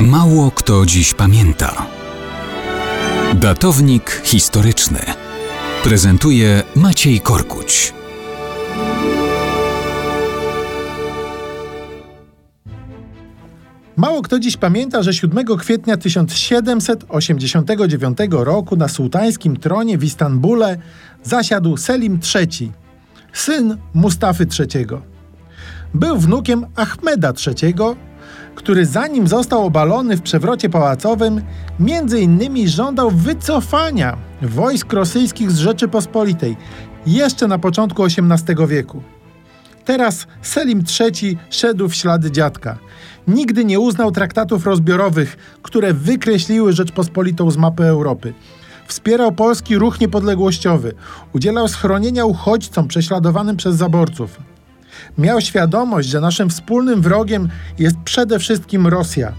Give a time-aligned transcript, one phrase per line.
[0.00, 1.86] Mało kto dziś pamięta.
[3.34, 4.98] Datownik historyczny
[5.84, 7.94] prezentuje Maciej Korkuć.
[13.96, 20.78] Mało kto dziś pamięta, że 7 kwietnia 1789 roku na sułtańskim tronie w Istanbule
[21.22, 22.72] zasiadł Selim III,
[23.32, 24.86] syn Mustafy III.
[25.94, 27.74] Był wnukiem Ahmeda III,
[28.54, 31.42] który zanim został obalony w przewrocie pałacowym,
[31.80, 36.56] między innymi żądał wycofania wojsk rosyjskich z Rzeczypospolitej
[37.06, 39.02] jeszcze na początku XVIII wieku.
[39.84, 42.78] Teraz Selim III szedł w ślady dziadka.
[43.28, 48.34] Nigdy nie uznał traktatów rozbiorowych, które wykreśliły Rzeczpospolitą z mapy Europy.
[48.86, 50.94] Wspierał polski ruch niepodległościowy,
[51.32, 54.38] udzielał schronienia uchodźcom prześladowanym przez zaborców.
[55.18, 57.48] Miał świadomość, że naszym wspólnym wrogiem
[57.78, 59.32] jest przede wszystkim Rosja.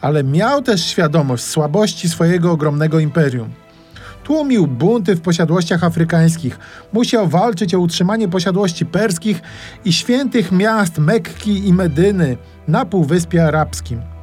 [0.00, 3.50] Ale miał też świadomość słabości swojego ogromnego imperium.
[4.24, 6.58] Tłumił bunty w posiadłościach afrykańskich,
[6.92, 9.42] musiał walczyć o utrzymanie posiadłości perskich
[9.84, 12.36] i świętych miast Mekki i Medyny
[12.68, 14.15] na Półwyspie Arabskim.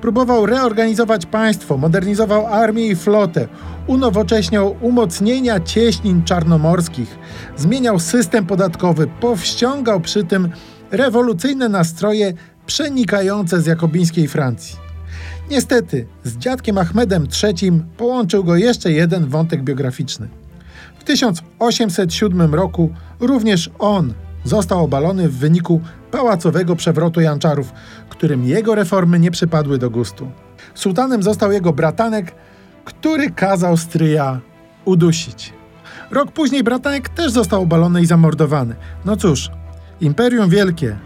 [0.00, 3.48] Próbował reorganizować państwo, modernizował armię i flotę,
[3.86, 7.18] unowocześniał umocnienia cieśnin czarnomorskich,
[7.56, 10.48] zmieniał system podatkowy, powściągał przy tym
[10.90, 12.32] rewolucyjne nastroje
[12.66, 14.76] przenikające z jakobińskiej Francji.
[15.50, 20.28] Niestety, z dziadkiem Ahmedem III połączył go jeszcze jeden wątek biograficzny.
[20.98, 24.14] W 1807 roku również on
[24.46, 25.80] został obalony w wyniku
[26.10, 27.72] pałacowego przewrotu Janczarów,
[28.08, 30.30] którym jego reformy nie przypadły do gustu.
[30.74, 32.34] Sułtanem został jego bratanek,
[32.84, 34.40] który kazał stryja
[34.84, 35.52] udusić.
[36.10, 38.74] Rok później bratanek też został obalony i zamordowany.
[39.04, 39.50] No cóż,
[40.00, 40.96] imperium wielkie,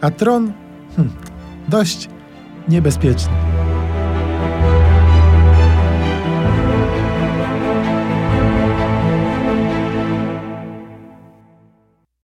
[0.00, 0.52] a tron
[0.96, 1.14] hmm,
[1.68, 2.08] dość
[2.68, 3.49] niebezpieczny.